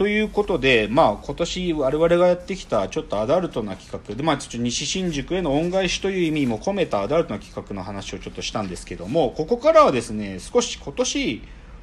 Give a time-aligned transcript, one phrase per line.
[0.00, 11.42] ということで、まあ、今年我々がやってきたちょっとアダルトな企画で、まあ、ちょっと西新宿への恩返しという意味も込めたアダルトな企画の話をちょっとしたんですけどもここからはですね少し今年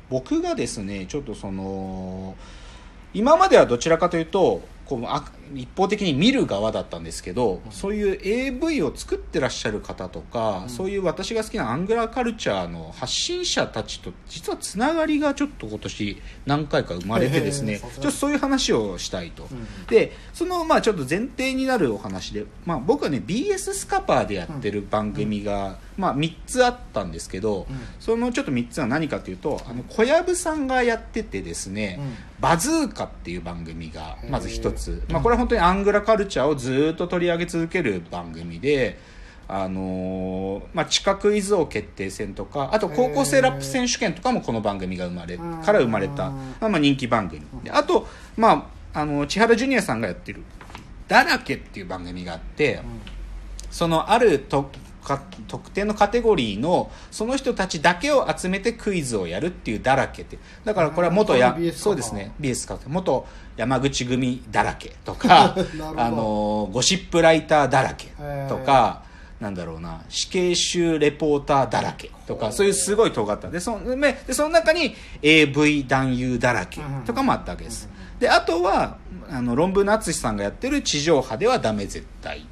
[0.09, 2.35] 僕がですねちょっとその
[3.13, 5.03] 今まではどちらかというとこう
[5.55, 19.47] 一方的に見る側だったんですけど、そういう AV を作ってらっしゃる方とか、そういう私が好きなアングラーカルチャーの発信者たちと実はつながりがちょっと今年何回か生まれてですね、ちょっとそういう話をしたいと、
[19.89, 27.67] でそのまあちょっと前提になるお話で、まあ、僕はね BS スカパーでやってる番組が、まあ、3つあったんですけど、
[27.99, 31.99] そのちょっと3つは何かというとあの小籔さんがやっててですね、
[32.39, 38.99] バズーカっていう番組がまず一つ、まあ、これは本当にアングラカルチャーをずっと取り上げ続ける番組で、
[39.47, 47.41] あのーまあ、地下クイズ王決定戦とかあと高校生ラップ選手権とかもこの番組が生まれから生まれた、まあ、まあ人気番組。
[47.63, 50.43] であと、まあ、あの千原ジュニアさんがやってる
[51.07, 52.81] 「だらけ」っていう番組があって、
[53.69, 54.71] そのあると
[55.07, 60.37] か特定のカテゴリーのその人たちだけを集めてクイズをやるっていうだらけって。
[60.65, 62.33] だからこれは元やそうですね。
[62.41, 65.55] BS か元山口組だらけとか
[65.95, 68.07] あのゴシップライターだらけ
[68.49, 69.03] とか
[69.39, 73.49] なんだろうな死刑囚レポーターだらけとかそういうすごい尖った。
[73.49, 77.87] でそのでその中に AV 男優だらけとかもあったわけです。
[78.19, 78.97] であとは
[79.29, 82.45] あの論文の淳さんがやってる地上波ではダメ絶対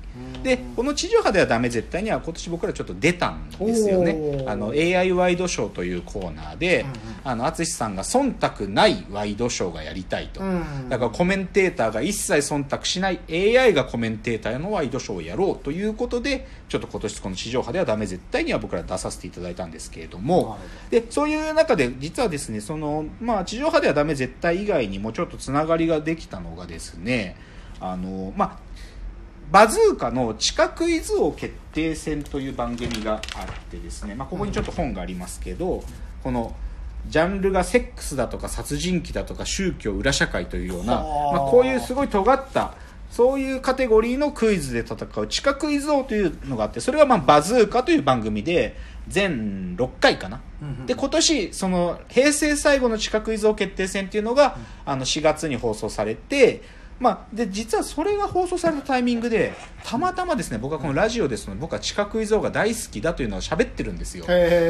[0.45, 4.43] でこの地上波ではダメ絶対には今年僕らちょっと出たんですよね。
[4.45, 6.85] あの AI ワイドショーというコーナーで、
[7.23, 20.59] あの淳さんが忖度ないワイドショーがやりたいと、うんだからコメンテーターが一切忖度しない AI がコメンテーターのワイドショーをやろうということでちょっと今年この地上波ではダメ絶対には僕ら出させていただいたんですけれども。
[20.91, 27.35] でそういう中で実はですねその、まあ、地上波ではダメ絶対以外にもちょっとつながりができたのがですね
[27.79, 28.64] あのまあ
[29.51, 33.21] バズーカの地下クイズ王決定戦という番組があっ
[33.69, 35.83] てですね、まあ、ここにちょっと本がありますけど、
[36.23, 36.55] この
[37.07, 41.33] ジャンルがセックスだとか殺人鬼だとか宗教裏社会というような、はあ。
[41.33, 42.73] まあ、こういうすごい尖った
[43.11, 48.75] そういうカテゴリーのクイズで戦う地下クイズ王というのがあってそれがまあバズーカという番組で
[49.07, 56.63] 全6回かな、うんで今年その平成最後の地下クイズ王決定戦っていうのが、あの4月に放送されて、
[56.99, 64.25] まあ、で実はそれが放送されたタイミングでたまたまですね僕はこのラジオですので僕は地下クイズ王が大好きだというのを喋ってるんですよ。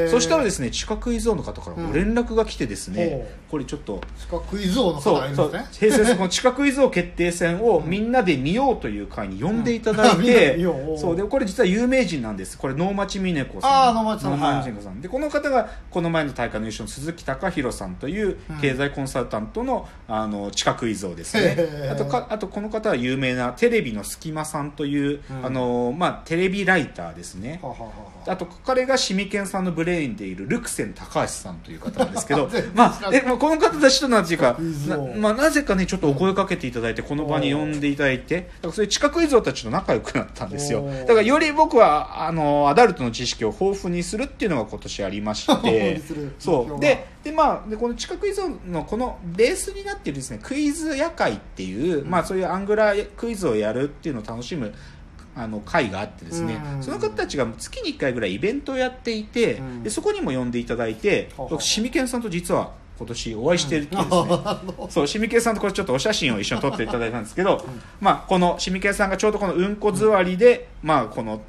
[0.09, 10.97] そしたらですね地下クイズ王の方からご連絡が来てですね、ほこれちょっと地下クイズ王のそうそう方がいるんですね平成この地下クイズ王決定戦をみんなで見ようという会に呼んでいただいて、 うおう。
[10.97, 12.57] そうでこれ実は有名人なんです。
[12.57, 13.95] これ能町みね子さん。
[13.95, 14.31] 能町さん。
[14.31, 14.99] 能町みね子さん。
[14.99, 21.89] でこの方がこの前の大会の優勝の鈴木貴弘さんという経済コンサルタントのあの地下クイズ王ですね。
[21.91, 25.45] あとかあとこの方は有名なテレビの隙間さんという、うん。
[25.45, 27.59] あのまあ、テレビライターですね。
[27.61, 27.93] はははは
[28.27, 28.37] あ。
[28.37, 38.35] と彼がシミケンさんのブレインでいるルクセン高橋さんという方なんですけど まあえまあこの方たちとなんていうかな,、王まあ、なぜかねちょっとお声かけていただいてこの場に呼んでいただいて。
[38.35, 40.87] だからそういう地下クイズ王たちと仲良くなったんですよ。
[41.07, 46.01] だからより僕はあのアダルトの知識を豊富にするっていうのが今年ありまして。
[46.39, 46.79] そう。
[46.79, 54.71] ででまあでこの地下クイズ王のこのベースになっているですねクイズ夜会っていう、まあそういうアングラークイズをやるっていうのを楽しむ
[55.35, 67.65] あの会があってですね、うんその方たちが月に1回ぐらいイベントをやっていて、うんでそこにも呼んでいただいて、僕シミケンさんと実は今年お会いしてるってですね、あの そうシミケンさんとこれちょっとお写真を一緒に撮っていただいたんですけど、
[67.99, 71.41] まあこのシミケンさんがちょうどこのうんこ座りで、まあこの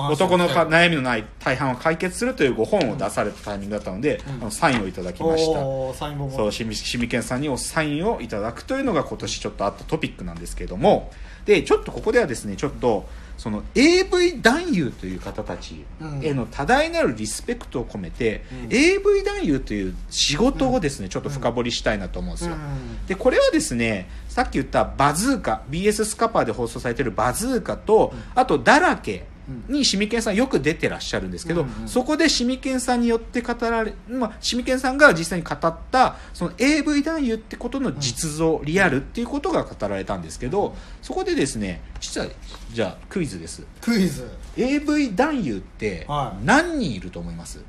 [0.00, 5.60] 男のか悩みのない大半を解決するというご本を出されたタイミングだったので、あのサインをいただきました。
[5.60, 11.10] そうしみしみけんさんにおサインをいただくというのが今年ちょっとあったトピックなんですけれども
[11.44, 15.84] でちょっとここではですねちょっとその AV 男優という方たち
[16.22, 18.68] への多大なるリスペクトを込めて、うん。
[18.70, 23.06] AV 男優という仕事をですね、ちょっと深掘りしたいなと思うんですよ、うん。
[23.06, 29.26] でこれはですねさっき言ったバズーカ BS スカパーで放送されているバズーカと、あとだらけ
[29.68, 42.26] にシミケンさんよく出てらっしゃるんですけど、うんうんそこでシミケンさんによって語られ、まあ、シミケンさんが実際に語ったその AV 男優ってことの実像、リアルっていうことが語られたんですけどそこでですね実は
[42.72, 43.64] じゃあクイズです。
[43.80, 44.28] クイズ。
[44.56, 46.44] AV 男優ってはい。
[46.44, 47.62] 何人いると思います、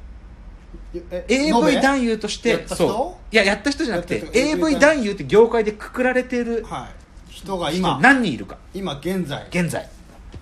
[1.12, 3.36] え AV 優男優としてそう。
[3.36, 5.12] いややった人じゃなくて AV 男優。
[5.12, 6.90] って業界でくくられているは
[7.30, 7.32] い。
[7.32, 8.58] 人が人今何人いるか。
[8.74, 9.46] 今現在。
[9.50, 9.88] 現在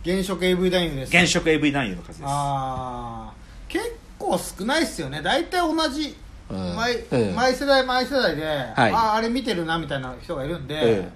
[0.06, 1.10] 現職 AV 男優です。
[1.18, 2.22] 現職 AV 男優の数です。
[2.26, 3.34] ああ
[3.68, 5.22] 結構少ないっすよね。
[5.22, 6.16] 大体同じ
[6.50, 6.76] うん。
[6.76, 8.46] 毎うん毎世代毎世代で、い。
[8.46, 11.10] ああれ見てるなみたいな人がいるんで、え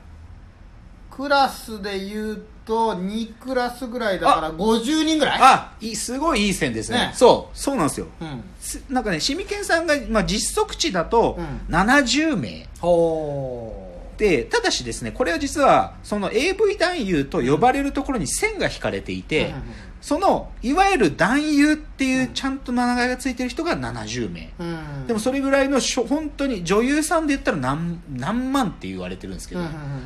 [1.11, 5.39] クラスで言うと2クラスぐらいだから50人ぐらい？
[5.41, 6.97] あいいすごいいい線ですね。
[6.97, 7.11] ね。
[7.13, 7.57] そう。
[7.57, 8.07] そうなんですよ。
[8.21, 8.43] うん。
[8.59, 11.75] すなんかねシミケンさんが、まあ、実測値だとうん。
[11.75, 13.85] 70名、ほ
[14.19, 19.53] でただしですねこれは実はその AV 男優と呼ばれるところに線が引かれていて、
[20.01, 24.65] そのいわゆる男優っていうちゃんと名前がついてる人が70名、う、う
[25.03, 29.61] ん、でもそれぐらいのしょ本当に女優さんで言ったら何何万って言われてるんですけど、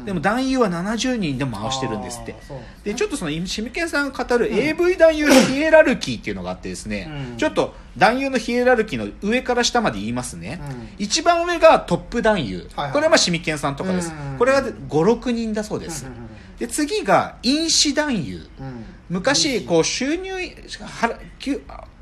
[0.06, 2.34] でも男優は70人でも回してるんですって。
[2.34, 2.68] ですね。
[2.84, 7.38] でちょっとそのシミケンさんが語る AV 男優のヒエラルキーっていうのがあってですね、うん。
[7.38, 10.90] ちょっと男優のヒエラルキーの上から下まで言いますね、うん。
[10.98, 12.92] 一番上がトップ男優、はいはい。
[12.92, 16.23] これはまあシミケンさんとかです、うんこれは56人だそうです、うんうんうん
[16.60, 18.48] で次が飲酒男優。
[18.60, 18.86] うん。
[19.10, 20.32] 昔こう収入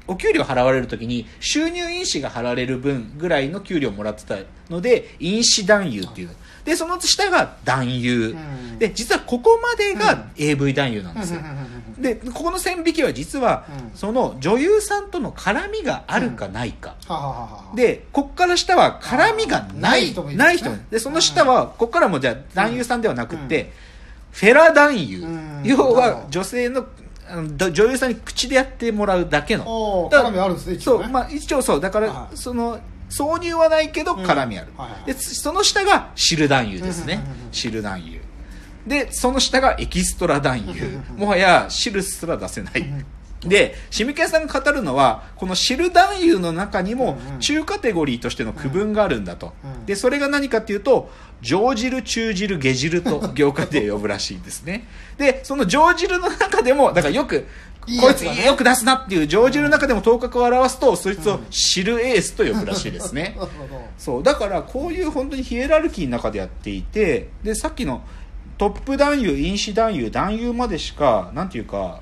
[0.07, 4.37] お給料払われるときに収入印紙が貼られる分ぐらいの給料をもらってた
[4.69, 6.29] ので印紙男優っていう。
[6.63, 8.79] でその下が男優、うん。
[8.79, 13.95] で実はここまでが AV 男優なんですよ、うんうんうんうんでここの線引きは実は、うん。
[13.95, 17.33] その女優さんとの絡みがあるかないか、ははは
[17.69, 23.71] はでこっから下は絡みがないない人でその下はこっからもじゃあ男優さんではなくて、
[24.31, 25.61] フェラ男優、うん。
[25.63, 26.85] 要は女性の
[27.71, 30.09] 女優さんに口でやってもらうだけの。
[30.11, 31.03] 絡みあるんですね一応ね。
[31.03, 31.81] そうまあ一応そう。
[31.81, 32.79] だから、はいその
[33.09, 34.23] 挿入はないけどうん。
[34.23, 37.21] 絡みある、はいはいでつその下が汁男優ですね。
[37.51, 38.21] 汁男優。
[38.87, 40.99] でその下がエキストラ男優。
[41.17, 42.85] もはや汁すら出せない
[43.41, 51.09] でシミケンさんが語るのはこの汁男優の中にも中カテゴリーとしての区分があるんだと、うんでそれが何かっていうと
[51.41, 54.87] 上汁中汁下汁と業界で呼ぶらしいんですね。
[55.17, 57.47] でその上汁の中でもだからよく
[57.99, 63.37] こいついいやつよく出すなっていう上汁の中でも頭角を表すとそいつを汁エースと呼ぶらしいですね。
[63.97, 68.03] そうだからこういう本当にヒエラルキーの中でやっていてでさっきの
[68.57, 72.01] トップ男優飲酒男優男優までしかなんていうか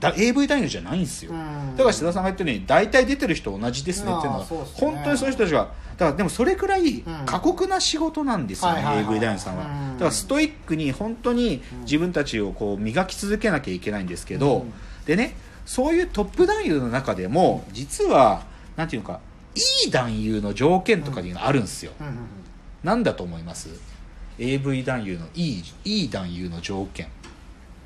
[0.00, 1.76] だ AV 男優じゃないんですよ、うん。
[1.76, 4.46] だから志田さんが言ったように大体出てる人同じですねっていうのはね。
[4.74, 7.04] 本当にそういう人たちがだからでもそれくらいん。
[7.26, 9.92] 過酷な仕事なんですよね、AV 男優さんは、うん。
[9.94, 14.72] だからストイックに本当に自分たちをこう磨き続けなきゃいけないんですけど、うん。
[15.04, 15.36] でね
[15.66, 18.42] そういうトップ男優の中でも実は
[18.76, 19.20] なんていうのか
[19.54, 21.92] いい男優の条件とかいうのがあるんですよ、
[22.82, 23.68] なんだと思います
[24.38, 27.08] ？AV 男優のいいいい男優の条件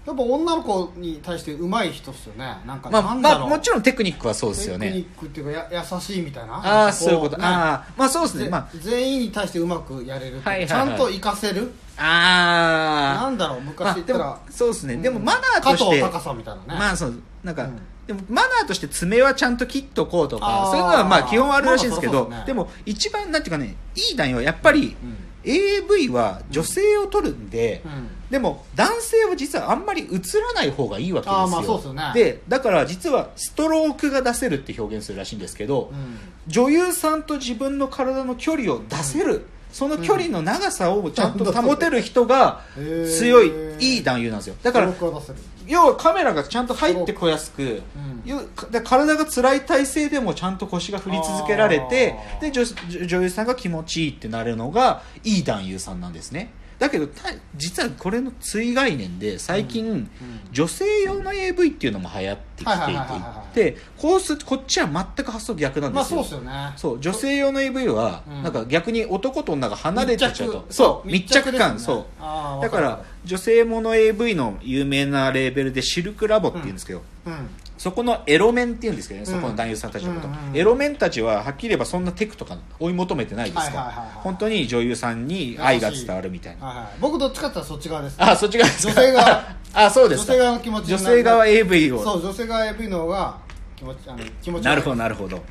[0.07, 2.59] やっぱ女の子に対して上手い人っすよね。
[2.67, 3.41] なんかまあ、なんだろう。
[3.41, 4.89] まあ、もちろんテクニックはそうですよね。
[4.89, 6.55] テクニックっていうかや優しいみたいな。
[6.57, 7.45] ああそういうこと、ね。
[7.45, 8.45] ああまあそうですね。
[8.45, 8.69] ぜまあ。
[8.75, 10.69] 全員に対してうまくやれるはいはいはい。
[10.69, 11.73] ちゃんと活かせる？
[11.97, 14.27] ああなんだろうま昔言ったら。
[14.27, 15.03] もそうですね、うん。
[15.03, 16.01] でもマナーとして。
[16.01, 16.67] 加藤みたいなね。
[16.69, 17.15] まあそう。
[17.43, 17.81] なんか、うん。
[18.07, 28.09] でもマナーとして爪はちゃんと切っとこうとかそういうのはまあ基本はあるらしいんですけど、まあまあそうそうでも一番なんていうかねいい男優はやっぱり、うん AV は女性を撮るんで、うん。
[28.31, 31.41] でも男性は実はあんまり映らない方がいいわけですよ。
[31.41, 32.13] あーまあそうっすよね。
[32.15, 36.17] でだから実はストロークが出せるって表現するらしいんですけど、うん。
[36.47, 44.57] 女優さんと自分の体の距離を出せる、その距離の長さをちゃんと保てる人が強い、いい男優なんですよ。
[44.63, 47.83] だから記録は出せる要はカメラがちゃんと入ってこやすく、ん。
[48.25, 48.41] 要
[48.71, 56.53] で体が辛い体勢でもちゃんと腰が振り続けられてで女女女優さんが気持ちいいってなるのがいい男優さんなんですね。
[56.79, 60.11] だけどた実はこれの追概念で最近、
[60.51, 66.73] 女性用の AV っていうのも流行ってきていはいはいはいはいはてこうすこっちは全く発想逆なんですよ、まあそうっすよね。
[66.77, 70.67] そう女性用の AV は、うんなんか逆に男と女が離れてっちゃうと。
[70.71, 71.81] そう密着感、ね。
[71.81, 72.63] そう。
[72.63, 77.49] だから女性もの AV の有名なレーベルでシルクラボっていうんですけど、うん。
[77.79, 80.57] そこのエロメンっていうんですけどね、そこの男優さんたちのこと、うんうんうん。
[80.57, 86.67] エロメンたちははっきり言えばそんなテクとか追い求めてないですから、はいはい本当に女優さんに愛が伝わるみたいな。
[86.67, 86.87] はいはい。
[87.01, 88.93] 僕どっちかってそっち側ですあそっち側ですか。
[88.95, 90.33] 女性側あそうですか。
[90.33, 92.03] 女性側の気持ち女性側 AV を。
[92.03, 93.39] そう女性側 AV の方が
[93.77, 95.43] 気持ちあの気持ちなるほどどなるほど、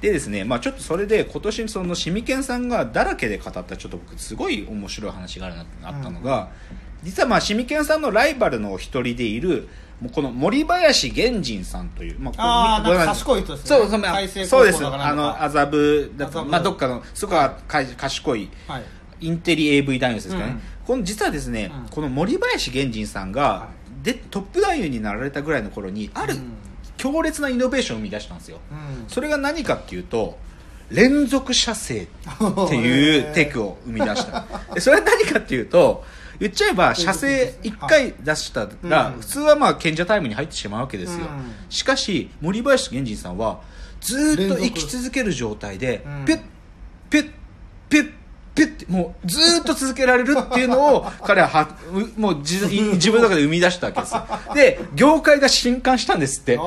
[0.00, 6.48] でですねまあちょっとそれで今年そのシミケンさんがだらけで語ったちょっと僕すごい面白い話があるなってあったのが、
[7.02, 9.68] 実はまあシミケンさんのライバルのお一人でいる
[10.00, 13.68] もうこの森林源人さんという、まあーこれなんか賢い人ですね。
[13.68, 14.86] そうそう,、そうです。
[14.86, 16.12] あの麻布
[16.46, 18.82] まあどっかのすごいか賢いはい。
[19.20, 21.88] インテリ AV 男優ですからね、うんこの実はですね、うん。
[21.90, 23.68] この森林源人さんが、は
[24.02, 26.54] でトップ男優になられたぐらいの頃にあるうん
[26.96, 29.04] 強烈なイノベーションを生み出したんですよ、うん。
[29.06, 30.38] それが何かっていうと
[30.90, 32.06] 連続射精っ
[32.68, 34.46] ていう テクを生み出した。
[34.74, 36.04] でそれは何かっていうと
[36.40, 39.20] 言っちゃえば射精1回出したらうん。
[39.20, 41.54] 普通はまあ賢者タイムに入ってしまうわけですよ、うん。
[41.68, 43.60] しかし森林源人さんは
[44.00, 46.24] ずーっと生き続ける状態でうん。
[46.24, 46.40] ピュッ
[47.10, 47.30] ピュッ
[47.90, 48.17] ピュッ
[48.58, 54.14] ピュッてもうずーっと続けられるっていうのを 彼ははうもう自 自分の中で生み出したわけです。
[54.14, 56.58] よで業界が震撼したんですって。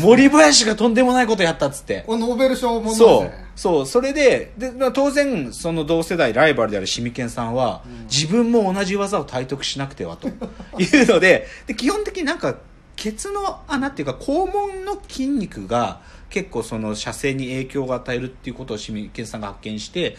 [0.00, 2.04] 森林がとんでもないことやったっつって。
[2.06, 3.32] ノーベル賞もそう。
[3.56, 3.86] そう。
[3.86, 10.28] それでで、まあ、当然その同世代ライバルであるシミケンさんは、自分も同じ技を体得しなくてはと。
[10.78, 12.54] いうのでで基本的になんか
[12.94, 20.16] ケツの穴っていうか肛門の筋肉が結構その射精に影響を与えるっていうことをシミケンさんが発見して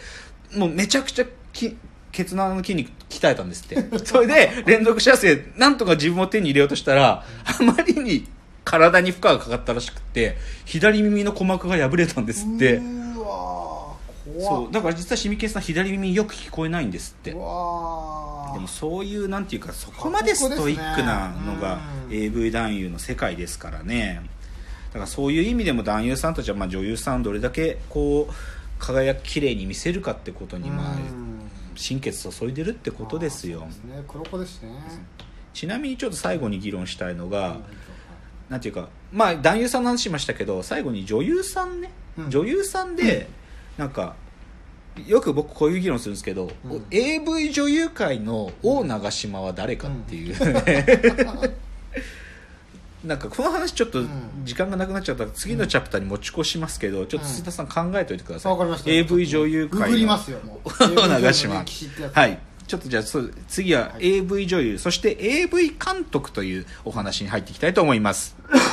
[0.54, 1.76] もうめちゃくちゃき
[2.12, 3.76] ケツの穴の筋肉鍛えたんですって。
[4.04, 8.28] それで連続射精なんとか自分を手に入れようとしたらあまりに
[8.64, 12.80] 体に負荷がかかったらしくって左耳の鼓膜が破れたんですって。
[14.38, 17.30] そうだから実はシミケンさん左耳よく聞こえないんですって。
[17.30, 22.14] でもそういうなんていうかそこまでストイックなのがうん。
[22.14, 24.22] AV 男優の世界ですからね。
[24.92, 28.32] だからそういう意味でも男優さんたちはまあ女優さんをどれだけこう
[28.82, 31.32] 輝き綺麗に見せるかってことにまあうん。
[31.76, 33.66] 心血注いでるってことですよ。
[33.70, 34.02] すね。
[34.08, 34.70] 黒子ですね。
[35.54, 37.58] ちなみにちょっと最後に議論したいのが
[38.48, 42.30] なんていうかまあ男優さんの話しましたけど最後に女優さんね、うん。
[42.30, 43.28] 女優さんで
[43.78, 44.16] なんか
[45.06, 46.84] よく僕こういう議論するんですけど、うん。
[46.90, 50.34] AV 女優界の王長島は誰かっていう、
[53.04, 54.08] なんかこの話ちょっとん
[54.44, 58.90] 時間がなくなっちゃったら次のチャプターに持ち越しますけどちょっと須田さん考えておいてください、わかりました。
[58.90, 60.18] AV 女優界の。
[61.08, 61.64] 長島
[62.14, 62.38] はい。
[62.66, 63.02] ちょっとじゃあ
[63.48, 64.16] 次ははい。
[64.16, 68.36] AV 女優、そして AV 監督というお話に入っていきたいと思います